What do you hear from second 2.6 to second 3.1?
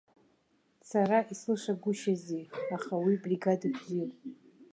аха